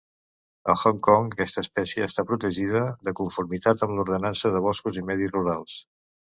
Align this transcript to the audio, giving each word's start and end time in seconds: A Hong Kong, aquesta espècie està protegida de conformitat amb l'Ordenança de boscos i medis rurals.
A 0.73 0.75
Hong 0.83 1.01
Kong, 1.07 1.27
aquesta 1.35 1.63
espècie 1.65 2.07
està 2.13 2.25
protegida 2.33 2.83
de 3.09 3.15
conformitat 3.21 3.87
amb 3.89 3.97
l'Ordenança 3.99 4.55
de 4.59 4.67
boscos 4.69 5.01
i 5.03 5.09
medis 5.13 5.35
rurals. 5.39 5.81